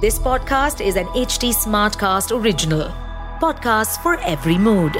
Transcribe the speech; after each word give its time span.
This 0.00 0.18
podcast 0.18 0.80
is 0.80 0.96
an 0.96 1.06
HT 1.06 1.54
Smartcast 1.54 2.30
original. 2.30 2.82
Podcast 3.40 4.02
for 4.02 4.18
every 4.32 4.56
mood. 4.58 4.98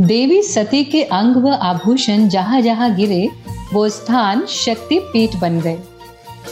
देवी 0.00 0.42
सती 0.42 0.84
के 0.84 1.02
अंग 1.02 1.36
व 1.36 1.52
आभूषण 1.62 2.28
जहाँ 2.28 2.60
जहाँ 2.60 2.94
गिरे, 2.94 3.28
वो 3.72 3.88
स्थान 3.88 4.46
शक्ति 4.46 4.98
पीठ 5.12 5.36
बन 5.36 5.60
गए 5.60 5.78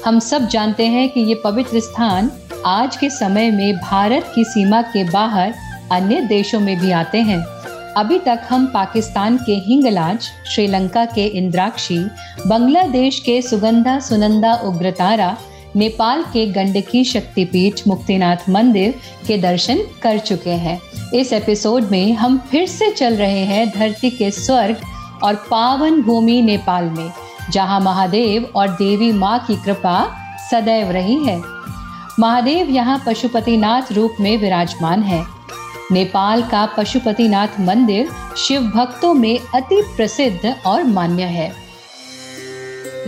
हम 0.05 0.19
सब 0.19 0.49
जानते 0.49 0.87
हैं 0.87 1.09
कि 1.09 1.21
ये 1.21 1.41
पवित्र 1.45 1.81
स्थान 1.81 2.31
आज 2.67 2.97
के 2.97 3.11
समय 3.11 3.51
में 3.51 3.77
भारत 3.77 4.33
की 4.35 4.45
सीमा 4.45 4.83
के 4.83 5.05
बाहर 5.11 5.55
अन्य 5.93 6.21
देशों 6.21 6.61
में 6.61 6.79
भी 6.81 6.91
आते 6.91 7.19
हैं 7.19 7.41
अभी 8.01 8.19
तक 8.19 8.47
हम 8.49 8.65
पाकिस्तान 8.67 9.37
के 9.37 9.53
हिंगलाज, 9.53 10.29
श्रीलंका 10.49 11.05
के 11.05 11.25
इंद्राक्षी, 11.39 11.99
बांग्लादेश 12.47 13.19
के 13.21 13.41
सुगंधा 13.43 13.99
सुनंदा 13.99 14.55
उग्रतारा, 14.55 15.37
नेपाल 15.77 16.23
के 16.23 16.47
गंडकी 16.47 17.05
शक्तिपीठ 17.05 17.81
मुक्तिनाथ 17.89 18.49
मंदिर 18.49 18.95
के 19.27 19.37
दर्शन 19.39 19.83
कर 20.03 20.19
चुके 20.19 20.51
हैं। 20.51 20.81
इस 21.15 21.33
एपिसोड 21.33 21.91
में 21.91 22.13
हम 22.13 22.39
फिर 22.51 22.67
से 22.67 22.91
चल 22.91 23.15
रहे 23.15 23.45
हैं 23.45 23.69
धरती 23.71 24.11
के 24.11 24.31
स्वर्ग 24.31 24.81
और 25.23 25.35
पावन 25.51 26.01
भूमि 26.03 26.41
नेपाल 26.43 26.85
में, 26.85 27.11
जहाँ 27.51 27.81
महादेव 27.81 28.51
और 28.57 28.69
देवी 28.69 29.13
माँ 29.13 29.39
की 29.39 29.57
कृपा 29.57 30.03
सदैव 30.51 30.91
रही 30.91 31.25
है। 31.25 31.41
महादेव 32.19 32.71
यहाँ 32.71 33.03
पशुपतिनाथ 33.07 33.93
रूप 33.93 34.17
में 34.21 34.37
विराजमान 34.37 35.03
है। 35.03 35.40
नेपाल 35.93 36.43
का 36.43 36.65
पशुपतिनाथ 36.67 37.59
मंदिर 37.61 38.09
शिव 38.39 38.63
भक्तों 38.75 39.13
में 39.15 39.39
अति 39.39 39.81
प्रसिद्ध 39.97 40.55
और 40.67 40.83
मान्य 40.85 41.23
है। 41.23 41.53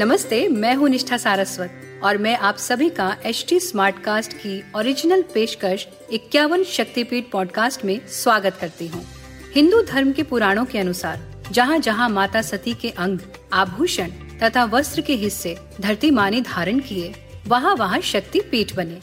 नमस्ते, 0.00 0.48
मैं 0.48 0.74
हूँ 0.74 0.88
निष्ठा 0.88 1.16
सारस्वत 1.16 2.00
और 2.05 2.18
मैं 2.18 2.36
आप 2.38 2.56
सभी 2.56 2.88
का 2.88 3.16
एच 3.27 3.44
टी 3.48 3.58
स्मार्ट 3.60 4.03
कास्ट 4.03 4.33
की 4.33 4.62
ओरिजिनल 4.77 5.22
पेशकश 5.34 5.86
इक्यावन 6.12 6.64
शक्तिपीठ 6.64 7.30
पॉडकास्ट 7.33 7.84
में 7.84 7.98
स्वागत 8.12 8.56
करती 8.60 8.86
हूँ। 8.86 9.05
हिंदू 9.55 9.83
धर्म 9.83 10.12
के 10.12 10.22
पुराणों 10.22 10.64
के 10.64 10.78
अनुसार 10.78 11.20
जहाँ 11.53 11.78
जहाँ 11.78 12.08
माता 12.08 12.42
सती 12.42 12.75
के 12.75 12.91
अंग, 12.91 13.19
आभूषण 13.53 14.10
तथा 14.42 14.64
वस्त्र 14.64 15.00
के 15.00 15.14
हिस्से 15.14 15.56
धरती 15.80 16.10
माने 16.10 16.41
धारण 16.41 16.80
किए 16.80 17.14
वहाँ 17.47 17.75
वहाँ 17.77 18.00
शक्ति 18.00 18.41
पीठ 18.50 18.75
बने। 18.77 19.00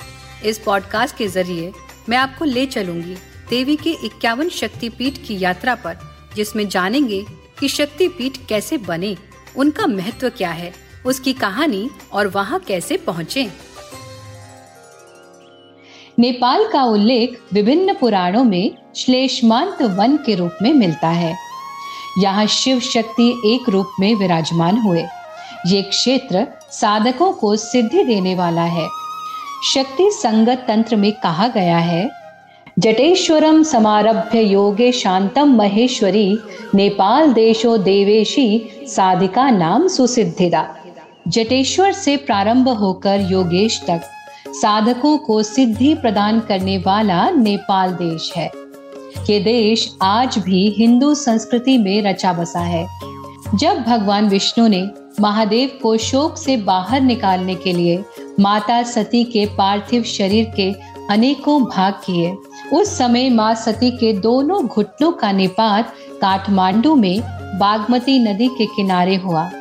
इस 0.50 0.58
पॉडकास्ट 0.58 1.18
के 1.18 1.28
ज़रिए 1.28 1.72
मैं 2.10 2.18
आपको 2.18 2.46
ले 2.46 2.66
चलूँगी। 2.66 3.16
देवी 3.50 3.76
के 3.76 3.90
इक्यावन 3.90 4.50
शक्ति 4.50 4.90
पीठ 4.90 5.14
की 5.28 5.40
यात्रा 5.40 5.76
पर, 5.76 5.98
जिसमें 6.36 6.70
जानेंगे 6.70 7.26
कि 7.60 7.68
शक्ति 7.68 8.08
पीठ 8.08 8.38
कैसे 8.50 8.78
बने, 8.78 9.18
उनका 9.58 9.88
महत्व 9.88 10.30
क्या 10.30 10.52
है, 10.52 10.74
उसकी 11.06 11.34
कहानी 11.34 11.90
और 12.14 12.28
वहाँ 12.28 12.60
कैसे 12.60 12.98
पहुँचे। 12.98 13.52
नेपाल 16.20 16.68
का 16.68 16.84
उल्लेख 16.84 17.42
विभिन्न 17.54 17.94
पुराणों 17.94 18.44
में 18.44 18.72
श्लेषमांत 18.96 19.82
वन 19.82 20.18
के 20.18 20.36
रूप 20.36 20.58
में 20.62 20.74
मिलता 20.74 21.08
है। 21.08 21.36
यहाँ 22.18 22.46
शिव 22.46 22.80
शक्ति 22.80 23.42
एक 23.46 23.70
रूप 23.70 23.92
में 24.00 24.16
विराजमान 24.16 24.78
हुए। 24.78 25.06
ये 25.68 25.82
क्षेत्र 25.82 26.48
साधकों 26.72 27.34
को 27.34 27.56
सिद्धि 27.56 28.04
देने 28.04 28.36
वाला 28.36 28.62
है। 28.62 28.88
शक्ति 29.74 30.10
संगत 30.12 30.66
तंत्र 30.68 30.96
में 30.96 31.12
कहा 31.12 31.48
गया 31.48 31.78
है 31.78 32.19
जटेश्वरम 32.80 33.64
समारभ्य 33.64 34.42
योगे 34.42 34.92
शांतम 34.92 35.56
महेश्वरी, 35.56 36.38
नेपाल 36.76 37.34
देशो 37.34 37.78
देवेशी, 37.78 38.70
साधिका 38.88 39.50
नाम 39.50 39.88
सुसिद्धिदा। 39.88 40.76
जटेश्वर 41.28 41.92
से 41.92 42.18
प्रारंभ 42.18 42.70
होकर 42.70 43.28
योगेश 43.32 43.82
तक, 43.88 44.02
साधकों 44.48 45.18
को 45.18 45.44
सिद्धि 45.44 45.94
प्रदान 45.94 46.40
करने 46.40 46.78
वाला 46.78 47.30
नेपाल 47.30 47.92
देश 47.92 48.32
है। 48.38 48.52
ये 49.30 49.40
देश 49.40 49.96
आज 50.02 50.38
भी 50.38 50.76
हिंदू 50.78 51.16
संस्कृति 51.16 51.78
में 51.78 52.02
रचा 52.02 52.34
बसा 52.34 52.60
है। 52.60 52.88
जब 53.56 53.84
भगवान 53.88 54.30
विष्णु 54.30 54.68
ने 54.68 54.88
महादेव 55.22 55.80
को 55.84 55.98
शोक 55.98 56.38
से 56.38 56.58
बाहर 56.58 57.02
निकालने 57.02 57.56
के 57.56 57.74
लिए 57.74 58.04
माता 58.40 58.84
सती 58.84 59.24
के 59.24 59.46
पार्थिव 59.46 60.04
शरीर 60.04 60.54
के 60.56 60.99
अनेकों 61.10 61.64
भाग 61.64 61.94
किए। 61.94 62.36
उस 62.74 62.98
समय 62.98 63.30
माँ 63.30 63.56
सती 63.56 63.92
के 63.92 64.14
दोनों 64.14 64.68
घुटनों 64.68 65.12
का 65.12 65.32
निपात 65.32 65.94
काठमांडू 66.22 66.96
में 66.96 67.22
बागमती 67.60 68.20
नदी 68.20 68.48
के 68.48 68.66
किनारे 68.66 69.16
हुआ। 69.16 69.52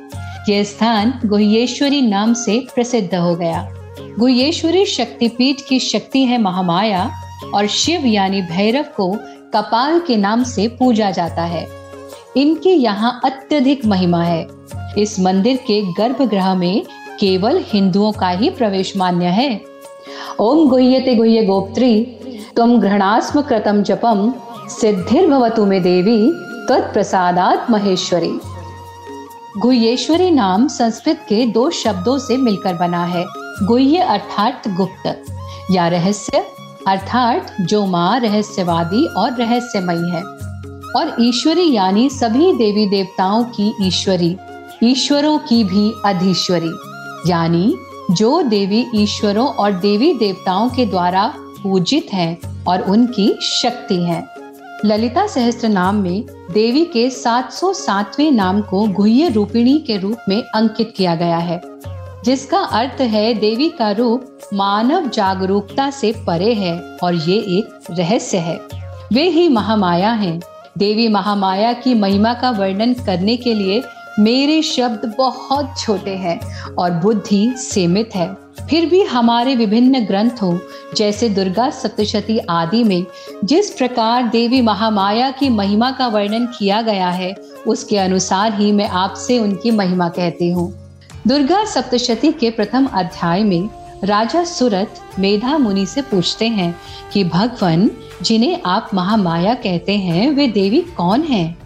यह 0.49 0.65
स्थान 0.65 1.21
गुहेश्वरी 1.27 2.01
नाम 2.01 2.35
से 2.35 2.67
प्रसिद्ध 2.75 3.15
हो 3.15 3.35
गया। 3.35 3.75
गुहेश्वरी 4.19 4.85
शक्तिपीठ 4.87 5.57
की 5.69 5.79
शक्ति 5.81 6.25
है 6.25 6.39
महामाया 6.39 7.11
और 7.55 7.67
शिव 7.67 8.07
यानी 8.07 8.43
भैरव 8.43 8.85
को 8.97 9.13
कपाल 9.55 10.01
के 10.01 10.17
नाम 10.17 10.43
से 10.43 10.69
पूजा 10.69 11.11
जाता 11.11 11.43
है। 11.43 11.67
इनकी 12.37 12.71
यहाँ 12.71 13.21
अत्यधिक 13.25 13.87
महिमा 13.87 14.23
है। 14.23 14.47
इस 14.99 15.21
मंदिर 15.21 15.57
के 15.57 15.81
गर्भगृह 15.93 16.55
में 16.55 16.83
केवल 17.21 17.65
हिंदुओं 17.67 18.13
का 18.13 18.29
ही 18.29 18.51
प्रवेश 18.51 18.97
मान्य 18.97 19.27
है। 19.27 19.68
ओम 20.37 20.69
गुह्यते 20.69 21.15
गुह्य 21.15 21.43
गोप्त्री 21.43 22.05
तुम 22.57 22.81
घृणास्म 22.81 23.41
कृतम 23.41 23.83
जपम 23.83 24.33
सिद्धिर्भवतु 24.69 25.67
में 25.67 25.83
देवी 25.83 26.33
तत्प्रसादात 26.69 27.71
महेश्वरी। 27.71 28.41
गुह्येश्वरी 29.59 30.31
नाम 30.31 30.69
संस्कृत 30.69 31.17
के 31.29 31.47
दो 31.47 31.71
शब्दों 31.71 32.19
से 32.19 32.37
मिलकर 32.37 32.75
बना 32.75 33.05
है। 33.05 33.25
गुह्य 33.63 33.99
अर्थात 33.99 34.69
गुप्त, 34.69 35.25
या 35.71 35.89
रहस्य, 35.89 36.45
अर्थात 36.89 37.57
जो 37.61 37.87
माँ 37.87 38.21
रहस्यवादी 38.21 39.07
और 39.07 39.33
रहस्यमयी 39.33 40.11
है। 40.11 40.23
और 40.97 41.17
ईश्वरी 41.21 41.73
यानी 41.73 42.09
सभी 42.11 42.53
देवी 42.53 42.87
देवताओं 42.87 43.45
की 43.45 43.75
ईश्वरी, 43.83 44.37
ईश्वरों 44.85 45.39
की 45.39 45.65
भी 45.65 45.93
अधीश्वरी, 46.05 46.73
यानी 47.31 47.77
जो 48.11 48.43
देवी 48.43 48.87
ईश्वरों 48.95 49.47
और 49.47 49.73
देवी 49.73 50.13
देवताओं 50.15 50.69
के 50.69 50.85
द्वारा 50.87 51.27
पूजित 51.63 52.07
हैं 52.13 52.65
और 52.65 52.83
उनकी 52.83 53.29
शक्ति 53.43 53.97
है। 53.97 54.23
ललिता 54.85 55.27
सहस्त्र 55.27 55.69
नाम 55.69 55.97
में 55.97 56.25
देवी 56.53 56.85
के 56.85 57.09
707वें 57.11 58.31
नाम 58.33 58.61
को 58.61 58.87
गुह्य 58.89 59.29
रूपिणी 59.29 59.79
के 59.79 59.97
रूप 59.97 60.19
में 60.29 60.43
अंकित 60.55 60.93
किया 60.97 61.15
गया 61.15 61.39
है, 61.39 61.61
जिसका 62.25 62.59
अर्थ 62.59 63.01
है 63.01 63.33
देवी 63.35 63.69
का 63.69 63.91
रूप 63.91 64.39
मानव 64.55 65.09
जागरूकता 65.09 65.91
से 65.91 66.13
परे 66.27 66.53
है 66.55 66.79
और 67.03 67.15
ये 67.15 67.37
एक 67.59 67.79
रहस्य 67.91 68.39
है। 68.39 68.59
वे 69.13 69.29
ही 69.29 69.49
महामाया 69.49 70.13
हैं। 70.13 70.41
देवी 70.79 71.09
महामाया 71.09 71.73
की 71.73 71.95
महिमा 71.95 72.33
का 72.33 72.51
वर्णन 72.51 72.93
करने 72.95 73.37
के 73.37 73.55
लिए 73.55 73.83
मेरे 74.19 74.63
शब्द 74.63 75.15
बहुत 75.19 75.75
छोटे 75.79 76.11
हैं 76.11 76.41
और 76.75 76.91
बुद्धि 76.91 77.53
सीमित 77.57 78.11
है 78.15 78.35
फिर 78.71 78.87
भी 78.87 79.03
हमारे 79.03 79.55
विभिन्न 79.57 80.05
ग्रंथों, 80.07 80.59
जैसे 80.97 81.29
दुर्गा 81.29 81.71
सप्तशती 81.71 82.39
आदि 82.39 82.85
में, 82.85 83.07
जिस 83.45 83.71
प्रकार 83.71 84.29
देवी 84.29 84.61
महामाया 84.61 85.31
की 85.31 85.49
महिमा 85.49 85.91
का 85.91 86.07
वर्णन 86.07 86.47
किया 86.47 86.83
गया 86.83 87.11
है, 87.11 87.35
उसके 87.67 87.97
अनुसार 87.97 88.61
ही 88.61 88.73
मैं 88.73 88.89
आपसे 88.89 89.39
उनकी 89.39 89.71
महिमा 89.71 90.09
कहती 90.09 90.51
हूँ 90.51 90.73
दुर्गा 91.29 91.65
सप्तशती 91.65 92.33
के 92.33 92.51
प्रथम 92.51 92.87
अध्याय 92.87 93.45
में 93.45 93.69
राजा 94.05 94.45
सूरत 94.45 95.01
मेधा 95.19 95.59
मुनि 95.59 95.87
से 95.87 96.03
पूछते 96.03 96.49
हैं 96.49 96.75
कि, 97.13 97.25
भगवान, 97.25 97.91
जिन्हें 98.23 98.63
आप 98.67 98.91
महामाया 98.95 99.55
कहते 99.55 99.97
हैं, 99.97 100.31
वे 100.31 100.49
देवी 100.49 100.81
कौन 100.81 101.23
हैं? 101.23 101.59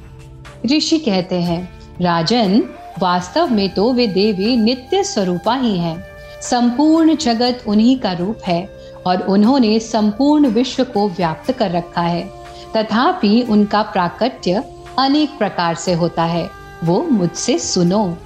ऋषि 0.66 0.98
कहते 0.98 1.36
हैं 1.36 1.81
राजन, 2.00 2.62
वास्तव 2.98 3.50
में 3.50 3.68
तो 3.70 3.92
वे 3.92 4.06
देवी 4.06 4.56
नित्य 4.56 5.02
स्वरूपा 5.04 5.54
ही 5.54 5.76
हैं। 5.78 6.04
संपूर्ण 6.42 7.16
जगत 7.16 7.64
उन्हीं 7.66 7.98
का 7.98 8.12
रूप 8.12 8.38
है 8.46 8.68
और 9.06 9.22
उन्होंने 9.22 9.78
संपूर्ण 9.80 10.48
विश्व 10.48 10.84
को 10.84 11.08
व्याप्त 11.08 11.52
कर 11.52 11.70
रखा 11.70 12.00
है। 12.00 12.30
तथापि 12.76 13.42
उनका 13.42 13.82
प्राकट्य 13.82 14.62
अनेक 14.98 15.30
प्रकार 15.38 15.74
से 15.74 15.92
होता 15.92 16.24
है। 16.24 16.50
वो 16.84 17.02
मुझसे 17.02 17.58
सुनो, 17.58 18.18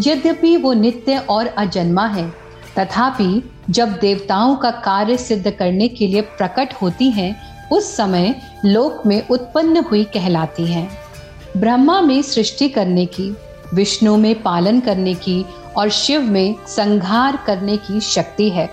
यद्यपि 0.00 0.56
वो 0.56 0.72
नित्य 0.72 1.18
और 1.18 1.46
अजन्मा 1.46 2.06
है, 2.06 2.28
तथापि 2.78 3.50
जब 3.70 3.92
देवताओं 3.92 4.56
का 4.56 4.70
कार्य 4.70 5.16
सिद्ध 5.16 5.50
करने 5.50 5.88
के 5.88 6.06
लिए 6.06 6.20
प्रकट 6.20 6.74
होती 6.74 7.10
हैं, 7.10 7.36
उस 7.68 7.96
समय 7.96 8.34
लोक 8.64 9.02
में 9.06 9.28
उत्पन्न 9.28 9.84
हुई 9.84 10.04
कहलाती 10.04 10.66
हैं। 10.66 11.09
ब्रह्मा 11.56 12.00
में 12.00 12.22
सृष्टि 12.22 12.68
करने 12.68 13.06
की, 13.06 13.36
विष्णु 13.74 14.16
में 14.16 14.42
पालन 14.42 14.80
करने 14.80 15.14
की 15.14 15.44
और 15.76 15.88
शिव 15.88 16.22
में 16.22 16.54
संहार 16.66 17.38
करने 17.46 17.76
की 17.76 18.00
शक्ति 18.00 18.50
है। 18.50 18.70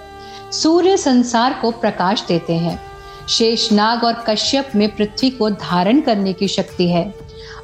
सूर्य 0.51 0.97
संसार 0.97 1.53
को 1.53 1.71
प्रकाश 1.71 2.25
देते 2.27 2.53
हैं। 2.53 2.81
शेषनाग 3.29 4.03
और 4.03 4.23
कश्यप 4.27 4.69
में 4.75 4.95
पृथ्वी 4.95 5.29
को 5.29 5.49
धारण 5.49 6.01
करने 6.01 6.33
की 6.33 6.47
शक्ति 6.47 6.89
है। 6.89 7.13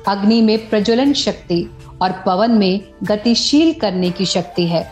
अग्नि 0.07 0.41
में 0.41 0.69
प्रज्वलन 0.69 1.13
शक्ति 1.13 1.77
और 2.01 2.11
पवन 2.11 2.51
में 2.51 2.81
गतिशील 3.03 3.73
करने 3.73 4.11
की 4.11 4.25
शक्ति 4.25 4.67
है। 4.67 4.91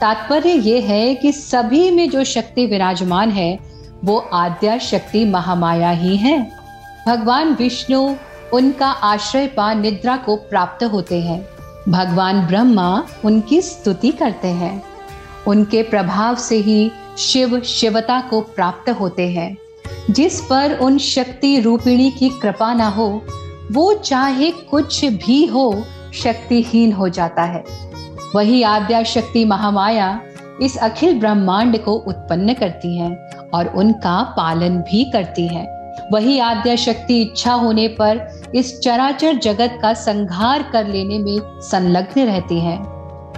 तात्पर्य 0.00 0.50
यह 0.50 0.84
है 0.88 1.14
कि 1.14 1.32
सभी 1.32 1.90
में 1.90 2.10
जो 2.10 2.24
शक्ति 2.24 2.66
विराजमान 2.66 3.30
है, 3.30 3.58
वो 4.04 4.18
आद्या 4.18 4.78
शक्ति 4.78 5.24
महामाया 5.24 5.90
ही 5.90 6.16
है। 6.16 6.52
भगवान 7.06 7.54
विष्णु 7.54 8.14
उनका 8.54 8.86
आश्रय 8.86 9.46
पा 9.46 9.74
निद्रा 9.74 10.16
को 10.16 10.36
प्राप्त 10.36 10.84
होते 10.84 11.20
हैं। 11.20 11.48
भगवान 11.88 12.46
ब्रह्मा 12.46 13.04
उनकी 13.24 13.62
स्तुति 13.62 14.10
करते 14.10 14.48
हैं। 14.48 14.82
उनके 15.46 15.82
प्रभाव 15.82 16.34
से 16.34 16.56
ही 16.56 16.90
शिव 17.18 17.60
शिवता 17.60 18.20
को 18.20 18.40
प्राप्त 18.40 18.90
होते 18.90 19.28
हैं। 19.30 19.56
जिस 20.10 20.40
पर 20.40 20.78
उन 20.78 20.98
शक्ति 20.98 21.60
रूपिणी 21.60 22.10
की 22.10 22.28
कृपा 22.28 22.74
ना 22.74 22.88
हो, 22.88 23.22
वो 23.72 23.94
चाहे 23.94 24.50
कुछ 24.50 25.04
भी 25.04 25.46
हो, 25.46 25.82
शक्तिहीन 26.14 26.92
हो 26.92 27.08
जाता 27.08 27.42
है। 27.42 27.64
वही 28.34 28.62
आद्या 28.62 29.02
शक्ति 29.02 29.44
महामाया 29.44 30.20
इस 30.62 30.76
अखिल 30.76 31.20
ब्रह्मांड 31.20 31.84
को 31.84 31.92
उत्पन्न 31.92 32.54
करती 32.54 32.98
है 32.98 33.30
और 33.54 33.66
उनका 33.66 34.22
पालन 34.22 34.78
भी 34.78 35.04
करती 35.04 35.48
है। 35.48 35.74
वही 36.12 36.38
आद्या 36.38 36.76
शक्ति 36.76 37.22
इच्छा 37.22 37.52
होने 37.52 37.88
पर 37.88 38.33
इस 38.54 38.80
चराचर 38.80 39.34
जगत 39.34 39.78
का 39.82 39.94
संहार 39.94 40.62
कर 40.62 40.86
लेने 40.86 41.18
में 41.18 41.60
संलग्न 41.60 42.20
रहती 42.20 42.60
है। 42.60 42.82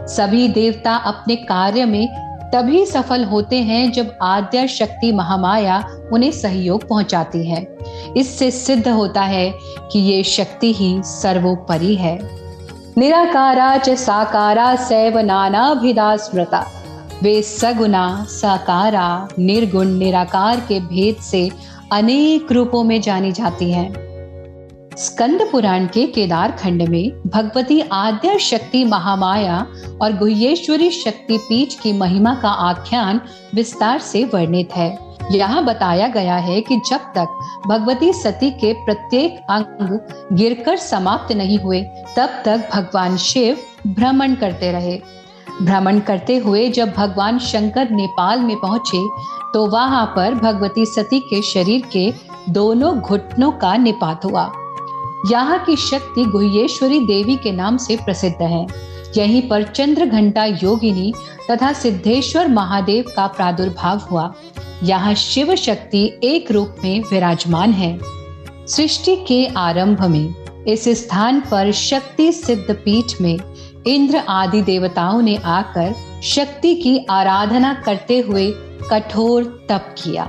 सभी 0.07 0.49
देवता 0.49 0.97
अपने 0.97 1.37
कार्य 1.37 1.85
में 1.85 2.09
तभी 2.55 2.87
सफल 2.87 3.25
होते 3.25 3.57
हैं 3.57 3.93
जब 3.93 4.19
आद्य 4.23 4.69
शक्ति 4.69 5.13
महामाया 5.13 5.85
उन्हें 6.13 6.31
सहयोग 6.31 6.89
पहुंचाती 6.89 7.51
है। 7.51 7.79
इससे 8.17 8.51
सिद्ध 8.51 8.89
होता 8.89 9.23
है 9.23 9.55
कि 9.93 9.99
ये 9.99 10.23
शक्ति 10.23 10.73
ही 10.73 11.03
सर्वोपरि 11.05 11.95
है। 11.95 12.19
निराकारा 12.99 13.77
च 13.77 13.91
साकारा 13.91 14.77
सैव 14.77 15.19
नानाभिदा 15.19 16.17
स्मृता। 16.17 16.67
वे 17.23 17.43
सगुना, 17.43 18.27
साकारा, 18.29 19.29
निर्गुण, 19.39 19.87
निराकार 19.87 20.61
के 20.61 20.81
भेद 20.81 21.17
से 21.17 21.51
अनेक 21.93 22.53
रूपों 22.53 22.85
में 22.85 23.01
जानी 23.01 23.33
जाती 23.33 23.73
हैं। 23.73 24.06
स्कंद 24.99 25.43
पुराण 25.53 25.87
के 25.87 26.07
केदार 26.07 26.53
खंड 26.53 26.83
में 26.83 27.21
भगवती 27.27 27.81
आद्या 27.93 28.37
शक्ति 28.39 28.85
महामाया 28.85 29.59
और 30.03 30.17
गुह्येश्वरी 30.19 30.91
शक्ति 30.91 31.37
पीठ 31.39 31.75
की 31.83 31.93
महिमा 31.93 32.35
का 32.35 32.51
आख्यान 32.69 33.21
विस्तार 33.55 33.99
से 33.99 34.25
वर्णित 34.25 34.73
है। 34.73 34.89
यहाँ 35.33 35.65
बताया 35.65 36.09
गया 36.09 36.37
है 36.39 36.61
कि 36.61 36.81
जब 36.91 37.13
तक 37.17 37.39
भगवती 37.69 38.13
सती 38.13 38.51
के 38.51 38.73
प्रत्येक 38.85 39.39
अंग 39.51 39.99
गिरकर 40.33 40.77
समाप्त 40.79 41.33
नहीं 41.33 41.59
हुए, 41.59 41.83
तब 42.17 42.43
तक 42.45 42.69
भगवान 42.75 43.17
शिव 43.19 43.57
भ्रमण 43.87 44.35
करते 44.35 44.73
रहे। 44.73 44.99
भ्रमण 45.63 46.01
करते 46.01 46.37
हुए 46.39 46.69
जब 46.71 46.93
भगवान 46.97 47.39
शंकर 47.45 47.91
नेपाल 47.91 48.41
में 48.41 48.57
पहुँचे 48.57 49.07
तो 49.55 49.67
वहाँ 49.67 50.07
पर 50.17 50.35
भगवती 50.35 50.87
सती 50.87 51.21
के 51.21 51.43
शरीर 51.45 51.89
के 51.93 52.13
दोनों 52.51 52.99
घुटनों 53.01 53.51
का 53.53 53.77
निपात 53.77 54.25
हुआ। 54.25 54.53
यहाँ 55.31 55.59
की 55.65 55.77
शक्ति 55.77 56.25
गुह्येश्वरी 56.25 57.01
देवी 57.01 57.37
के 57.37 57.53
नाम 57.53 57.77
से 57.77 57.97
प्रसिद्ध 57.97 58.43
है। 58.43 58.67
यहीं 59.17 59.49
पर 59.49 59.63
चंद्र 59.63 60.07
घंटा 60.07 60.45
योगिनी 60.45 61.13
तथा 61.51 61.73
सिद्धेश्वर 61.73 62.49
महादेव 62.49 63.05
का 63.17 63.27
प्रादुर्भाव 63.27 63.99
हुआ। 63.99 64.33
यहाँ 64.83 65.15
शिव 65.15 65.55
शक्ति 65.55 66.21
एक 66.25 66.51
रूप 66.51 66.77
में 66.85 67.03
विराजमान 67.03 67.73
है। 67.73 67.99
सृष्टि 68.67 69.17
के 69.17 69.47
आरंभ 69.47 70.03
में 70.03 70.35
इस 70.69 70.89
स्थान 70.89 71.41
पर 71.41 71.73
शक्ति 71.73 72.33
सिद्ध 72.33 72.75
पीठ 72.75 73.21
में 73.21 73.39
इंद्र 73.87 74.17
आदि 74.17 74.63
देवताओं 74.63 75.23
ने 75.23 75.37
आकर 75.37 75.95
शक्ति 76.23 76.75
की 76.75 77.07
आराधना 77.11 77.73
करते 77.75 78.19
हुए 78.21 78.51
कठोर 78.91 79.45
तप 79.69 79.95
किया। 80.03 80.25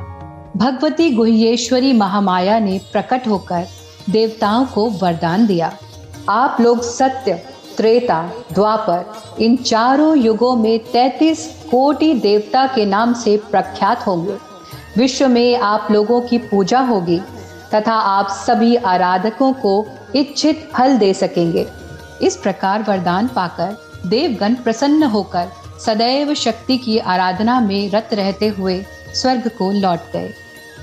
भगवती 0.57 1.09
गुहेश्वरी 1.09 1.93
महामाया 1.93 2.59
ने 2.59 2.79
प्रकट 2.91 3.27
होकर 3.27 3.67
देवताओं 4.09 4.65
को 4.65 4.89
वरदान 4.89 5.47
दिया। 5.47 5.73
आप 6.29 6.57
लोग 6.61 6.81
सत्य, 6.81 7.33
त्रेता, 7.77 8.31
द्वापर, 8.53 9.05
इन 9.43 9.55
चारों 9.57 10.17
युगों 10.17 10.55
में 10.55 10.79
तैतीस 10.79 11.47
कोटि 11.71 12.13
देवता 12.13 12.67
के 12.67 12.85
नाम 12.85 13.13
से 13.13 13.37
प्रख्यात 13.37 14.07
होंगे। 14.07 14.37
विश्व 14.97 15.27
में 15.27 15.57
आप 15.57 15.87
लोगों 15.91 16.21
की 16.21 16.37
पूजा 16.37 16.79
होगी 16.79 17.21
तथा 17.73 17.93
आप 17.93 18.27
सभी 18.29 18.75
आराधकों 18.75 19.53
को 19.53 19.87
इच्छित 20.15 20.69
फल 20.73 20.97
दे 20.97 21.13
सकेंगे। 21.13 21.67
इस 22.21 22.35
प्रकार 22.35 22.83
वरदान 22.83 23.27
पाकर 23.27 23.77
देवगण 24.09 24.55
प्रसन्न 24.55 25.03
होकर 25.03 25.47
सदैव 25.85 26.33
शक्ति 26.33 26.77
की 26.77 26.97
आराधना 26.97 27.59
में 27.59 27.91
रत 27.91 28.09
रहते 28.13 28.47
हुए 28.47 28.85
स्वर्ग 29.13 29.47
को 29.47 29.71
लौट 29.71 29.99
गए। 30.13 30.33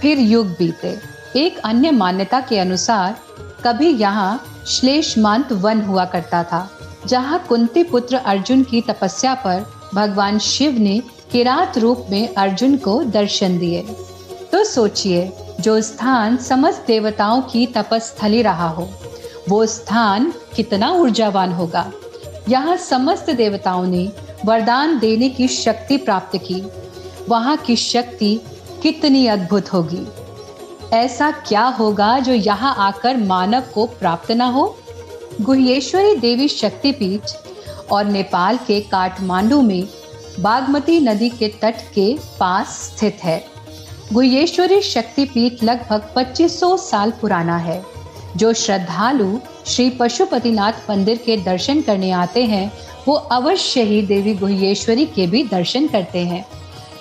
फिर 0.00 0.18
युग 0.18 0.46
बीते। 0.46 1.13
एक 1.36 1.58
अन्य 1.58 1.90
मान्यता 1.90 2.40
के 2.40 2.58
अनुसार, 2.58 3.16
कभी 3.64 3.88
यहाँ 3.88 4.44
श्लेषमांत 4.66 5.52
वन 5.52 5.82
हुआ 5.82 6.04
करता 6.04 6.42
था, 6.44 6.70
जहाँ 7.06 7.38
कुंती 7.48 7.82
पुत्र 7.82 8.16
अर्जुन 8.16 8.62
की 8.62 8.80
तपस्या 8.80 9.34
पर 9.34 9.66
भगवान 9.94 10.38
शिव 10.38 10.78
ने 10.78 11.02
किरात 11.32 11.78
रूप 11.78 12.06
में 12.10 12.34
अर्जुन 12.34 12.76
को 12.76 13.02
दर्शन 13.04 13.58
दिए। 13.58 13.82
तो 14.52 14.64
सोचिए, 14.64 15.32
जो 15.60 15.80
स्थान 15.80 16.36
समस्त 16.36 16.84
देवताओं 16.86 17.42
की 17.42 17.66
तपस्थली 17.66 18.42
रहा 18.42 18.68
हो, 18.68 18.88
वो 19.48 19.66
स्थान 19.66 20.32
कितना 20.56 20.90
ऊर्जावान 20.90 21.52
होगा। 21.52 21.92
यहाँ 22.48 22.76
समस्त 22.76 23.30
देवताओं 23.30 23.86
ने 23.86 24.12
वरदान 24.44 24.98
देने 24.98 25.28
की 25.28 25.48
शक्ति 25.48 25.96
प्राप्त 25.96 26.36
की। 26.36 26.62
वहाँ 27.28 27.56
की 27.56 27.76
शक्ति 27.76 28.40
कितनी 28.82 29.26
अद्भुत 29.26 29.72
होगी। 29.72 30.06
ऐसा 30.94 31.30
क्या 31.30 31.62
होगा 31.62 32.18
जो 32.18 32.32
यहाँ 32.32 32.74
आकर 32.78 33.16
मानव 33.16 33.62
को 33.74 33.86
प्राप्त 33.86 34.30
ना 34.32 34.46
हो? 34.46 34.76
गुहेश्वरी 35.40 36.14
देवी 36.16 36.48
शक्तिपीठ 36.48 37.20
और 37.92 38.04
नेपाल 38.04 38.56
के 38.56 38.80
काठमांडू 38.80 39.60
में 39.62 39.88
बागमती 40.40 40.98
नदी 41.00 41.28
के 41.28 41.48
तट 41.48 41.80
के 41.94 42.18
पास 42.40 42.66
स्थित 42.66 43.18
है। 43.24 43.44
गुहेश्वरी 44.12 44.80
शक्तिपीठ 44.80 45.62
लगभग 45.64 46.12
2500 46.16 46.76
साल 46.76 47.10
पुराना 47.10 47.56
है, 47.56 47.84
जो 48.36 48.52
श्रद्धालु 48.52 49.38
श्री 49.66 49.90
पशुपतिनाथ 49.90 50.90
मंदिर 50.90 51.18
के 51.26 51.36
दर्शन 51.36 51.80
करने 51.82 52.10
आते 52.10 52.44
हैं, 52.44 52.72
वो 53.08 53.14
अवश्य 53.14 53.82
ही 53.82 54.02
देवी 54.02 54.34
गुहेश्वरी 54.34 55.06
के 55.06 55.26
भी 55.26 55.42
दर्शन 55.42 55.86
करते 55.86 56.18
हैं। 56.18 56.44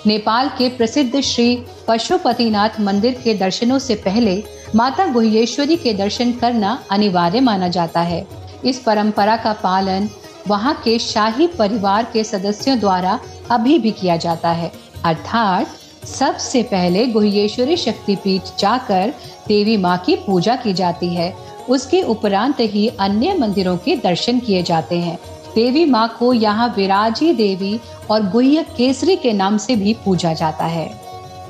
नेपाल 0.06 0.48
के 0.48 0.68
प्रसिद्ध 0.68 1.20
श्री 1.20 1.64
पशुपतिनाथ 1.88 2.80
मंदिर 2.80 3.20
के 3.24 3.34
दर्शनों 3.34 3.78
से 3.78 3.94
पहले 3.94 4.44
माता 4.74 5.06
गुहेश्वरी 5.06 5.76
के 5.76 5.94
दर्शन 5.94 6.32
करना 6.32 6.84
अनिवार्य 6.90 7.40
माना 7.40 7.68
जाता 7.68 8.00
है। 8.00 8.26
इस 8.64 8.78
परंपरा 8.78 9.36
का 9.36 9.52
पालन 9.52 10.08
वहाँ 10.48 10.74
के 10.84 10.98
शाही 10.98 11.46
परिवार 11.46 12.06
के 12.12 12.24
सदस्यों 12.24 12.78
द्वारा 12.78 13.20
अभी 13.50 13.78
भी 13.78 13.90
किया 13.90 14.16
जाता 14.16 14.50
है। 14.50 14.72
अर्थात, 15.04 15.66
सबसे 16.06 16.62
पहले 16.62 17.06
गुहेश्वरी 17.06 17.76
शक्तिपीठ 17.76 18.42
जाकर 18.58 19.14
देवी 19.48 19.76
माँ 19.76 19.98
की 19.98 20.16
पूजा 20.16 20.56
की 20.56 20.72
जाती 20.72 21.14
है। 21.14 21.36
उसके 21.68 22.02
उपरांत 22.02 22.56
ही 22.60 22.88
अन्य 22.88 23.34
मंदिरों 23.34 23.76
के 23.76 23.96
दर्शन 23.96 24.38
किए 24.38 24.62
जाते 24.62 24.98
हैं। 24.98 25.18
देवी 25.54 25.84
माँ 25.84 26.16
को 26.18 26.32
यहाँ 26.32 26.74
विराजी 26.76 27.32
देवी 27.32 27.80
और 28.10 28.30
गुह्य 28.30 28.62
केसरी 28.76 29.16
के 29.16 29.32
नाम 29.32 29.56
से 29.56 29.76
भी 29.76 29.96
पूजा 30.04 30.32
जाता 30.32 30.64
है। 30.64 31.03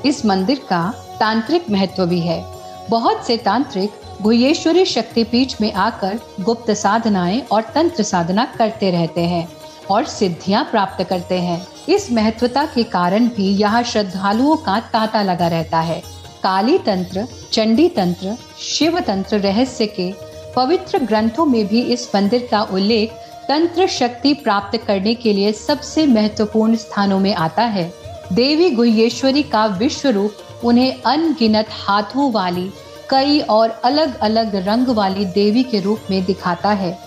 इस 0.05 0.25
मंदिर 0.25 0.59
का 0.69 0.81
तांत्रिक 1.19 1.69
महत्व 1.71 2.05
भी 2.05 2.19
है। 2.19 2.43
बहुत 2.89 3.25
से 3.27 3.37
तांत्रिक 3.37 4.01
गुहेश्वरी 4.21 4.85
शक्तिपीठ 4.85 5.53
में 5.61 5.71
आकर 5.73 6.19
गुप्त 6.41 6.71
साधनाएँ 6.71 7.41
और 7.51 7.61
तंत्र 7.75 8.03
साधना 8.03 8.45
करते 8.57 8.91
रहते 8.91 9.21
हैं 9.21 9.47
और 9.89 10.05
सिद्धियाँ 10.05 10.63
प्राप्त 10.63 11.03
करते 11.03 11.39
हैं। 11.39 11.65
इस 11.89 12.11
महत्वता 12.11 12.65
के 12.65 12.83
कारण 12.83 13.27
भी 13.27 13.49
यहाँ 13.49 13.83
श्रद्धालुओं 13.83 14.55
का 14.57 14.79
तांता 14.93 15.21
लगा 15.23 15.47
रहता 15.47 15.79
है। 15.79 16.01
काली 16.43 16.77
तंत्र, 16.77 17.27
चंडी 17.51 17.89
तंत्र, 17.89 18.37
शिव 18.59 18.99
तंत्र 18.99 19.39
रहस्य 19.39 19.85
के 19.99 20.13
पवित्र 20.55 20.99
ग्रंथों 20.99 21.45
में 21.45 21.65
भी 21.67 21.81
इस 21.83 22.09
मंदिर 22.15 22.47
का 22.51 22.61
उल्लेख 22.63 23.11
तंत्र 23.47 23.87
शक्ति 23.87 24.33
प्राप्त 24.33 24.77
करने 24.77 25.13
के 25.15 25.33
लिए 25.33 25.51
सबसे 25.51 26.05
महत्वपूर्ण 26.07 26.75
स्थानों 26.75 27.19
में 27.19 27.33
आता 27.35 27.63
है। 27.63 27.91
देवी 28.33 28.69
गुहेश्वरी 28.69 29.43
का 29.43 29.65
विश्व 29.65 30.09
रूप, 30.09 30.31
उन्हें 30.63 31.01
अनगिनत 31.01 31.67
हाथों 31.71 32.31
वाली, 32.31 32.69
कई 33.09 33.39
और 33.39 33.69
अलग 33.85 34.17
अलग 34.17 34.55
रंग 34.67 34.87
वाली 34.87 35.25
देवी 35.25 35.63
के 35.63 35.79
रूप 35.79 35.99
में 36.09 36.23
दिखाता 36.25 36.71
है। 36.71 36.97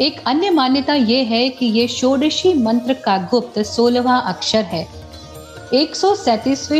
एक 0.00 0.20
अन्य 0.26 0.50
मान्यता 0.50 0.94
ये 0.94 1.22
है 1.22 1.48
कि 1.48 1.66
ये 1.66 1.86
षोडशी 1.88 2.54
मंत्र 2.54 2.94
का 2.94 3.16
गुप्त 3.30 3.58
सोलवा 3.58 4.16
अक्षर 4.16 4.64
है। 4.64 4.86
एक 5.74 5.96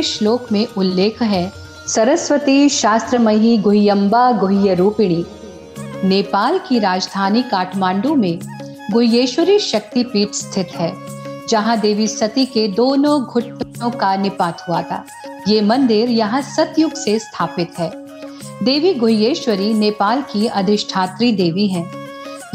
श्लोक 0.05 0.53
में 0.53 0.67
उल्लेख 0.79 1.23
है, 1.23 1.53
सरस्वती 1.89 2.69
शास्त्रमयी 2.69 3.57
गुह्यम्बा 3.59 4.31
गुह्य 4.33 4.75
रूपिणी। 4.75 5.25
नेपाल 6.05 6.59
की 6.59 6.79
राजधानी 6.79 7.43
काठमांडू 7.43 8.15
में 8.15 8.39
गुहेश्वरी 8.93 9.59
शक्तिपीठ 9.59 10.33
स्थित 10.33 10.69
है, 10.77 10.93
जहाँ 11.49 11.79
देवी 11.81 12.07
सती 12.09 12.47
के 12.47 12.69
दोनों 12.69 13.21
घुटनों 13.77 13.91
का 13.91 14.15
निपात 14.17 14.65
हुआ 14.69 14.83
था 14.83 15.05
ये 15.49 15.61
मंदिर 15.61 16.09
यहाँ 16.09 16.41
सतयुग 16.45 16.95
से 16.95 17.19
स्थापित 17.19 17.79
है 17.79 17.91
देवी 18.63 18.93
गुहेश्वरी 18.95 19.73
नेपाल 19.75 20.23
की 20.23 20.47
अधिष्ठात्री 20.49 21.33
देवी 21.33 21.67
हैं। 21.69 21.85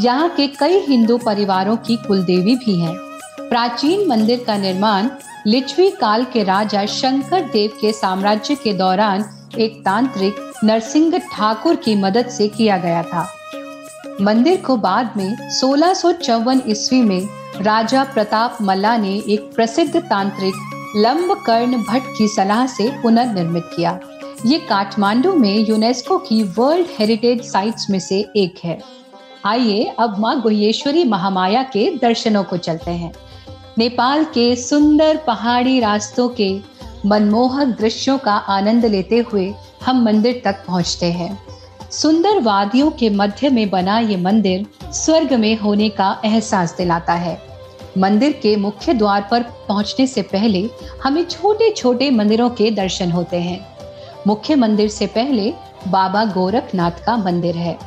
यहाँ 0.00 0.28
के 0.28 0.46
कई 0.48 0.78
हिंदू 0.78 1.18
परिवारों 1.18 1.76
की 1.78 1.96
कुलदेवी 1.96 2.54
भी 2.56 2.78
हैं। 2.78 2.94
प्राचीन 3.40 4.06
मंदिर 4.08 4.44
का 4.46 4.56
निर्माण 4.56 5.08
लिच्छवी 5.46 5.90
काल 5.90 6.24
के 6.24 6.42
राजा 6.44 6.84
शंकर 6.86 7.44
देव 7.50 7.78
के 7.80 7.92
साम्राज्य 7.92 8.54
के 8.54 8.72
दौरान 8.72 9.24
एक 9.58 9.80
तांत्रिक 9.84 10.50
नरसिंह 10.64 11.18
ठाकुर 11.32 11.76
की 11.76 11.94
मदद 11.96 12.28
से 12.28 12.48
किया 12.48 12.76
गया 12.78 13.02
था 13.02 13.26
मंदिर 14.20 14.60
को 14.60 14.76
बाद 14.78 15.14
में 15.16 15.50
सोलह 15.50 15.94
ईस्वी 16.66 17.00
में 17.02 17.28
राजा 17.56 18.04
प्रताप 18.04 18.58
मल्ला 18.62 18.96
ने 18.96 19.16
एक 19.28 19.50
प्रसिद्ध 19.54 19.96
तांत्रिक 20.00 20.71
लंबकर्ण 20.96 21.76
भट्ट 21.82 22.06
की 22.18 22.26
सलाह 22.28 22.66
से 22.66 22.88
पुनर्निर्मित 23.02 23.70
किया। 23.76 23.98
ये 24.46 24.58
काठमांडू 24.58 25.32
में 25.32 25.68
यूनेस्को 25.68 26.18
की 26.18 26.42
वर्ल्ड 26.42 26.86
हेरिटेज 26.98 27.42
साइट्स 27.42 27.90
में 27.90 27.98
से 27.98 28.18
एक 28.36 28.54
है। 28.64 28.78
आइए 29.46 29.84
अब 29.98 30.18
माँ 30.18 30.40
गुहेश्वरी 30.40 31.04
महामाया 31.04 31.62
के 31.62 31.88
दर्शनों 31.98 32.42
को 32.44 32.56
चलते 32.56 32.90
हैं। 32.90 33.12
नेपाल 33.78 34.24
के 34.24 34.54
सुंदर 34.56 35.16
पहाड़ी 35.16 35.78
रास्तों 35.80 36.28
के 36.28 36.50
मनमोहक 37.06 37.68
दृश्यों 37.68 38.18
का 38.18 38.32
आनंद 38.32 38.86
लेते 38.86 39.18
हुए 39.18 39.52
हम 39.86 40.04
मंदिर 40.04 40.42
तक 40.44 40.64
पहुँचते 40.66 41.10
हैं। 41.12 41.38
सुंदर 41.90 42.40
वादियों 42.40 42.90
के 42.90 43.10
मध्य 43.10 43.48
में 43.48 43.70
बना 43.70 43.98
ये 43.98 44.16
मंदिर 44.16 44.66
स्वर्ग 44.92 45.32
में 45.32 45.56
होने 45.58 45.88
का 45.88 46.20
एहसास 46.24 46.74
दिलाता 46.76 47.12
है। 47.12 47.51
मंदिर 47.98 48.32
के 48.32 48.56
मुख्य 48.56 48.94
द्वार 48.94 49.28
पर 49.30 49.42
पहुँचने 49.68 50.06
से 50.06 50.22
पहले 50.22 50.68
हमें 51.02 51.24
छोटे 51.24 51.70
छोटे 51.70 52.10
मंदिरों 52.10 52.50
के 52.50 52.70
दर्शन 52.70 53.10
होते 53.10 53.36
हैं। 53.36 53.66
मुख्य 54.26 54.54
मंदिर 54.54 54.88
से 54.88 55.06
पहले 55.06 55.52
बाबा 55.88 56.24
गोरखनाथ 56.24 57.04
का 57.06 57.16
मंदिर 57.16 57.56
है। 57.56 57.78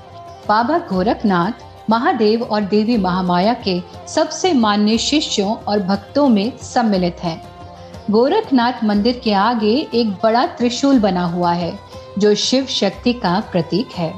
बाबा 0.47 0.77
गोरखनाथ 0.77 1.63
महादेव 1.89 2.43
और 2.43 2.61
देवी 2.61 2.97
महामाया 2.97 3.53
के 3.67 3.79
सबसे 4.07 4.53
मान्य 4.53 4.97
शिष्यों 4.97 5.55
और 5.55 5.79
भक्तों 5.79 6.27
में 6.29 6.57
सम्मिलित 6.57 7.23
हैं। 7.23 7.41
गोरखनाथ 8.11 8.83
मंदिर 8.83 9.21
के 9.23 9.33
आगे 9.33 9.75
एक 9.93 10.09
बड़ा 10.23 10.45
त्रिशूल 10.47 10.99
बना 10.99 11.25
हुआ 11.25 11.51
है, 11.53 11.79
जो 12.19 12.35
शिव 12.35 12.65
शक्ति 12.65 13.13
का 13.13 13.39
प्रतीक 13.51 13.91
है। 13.91 14.13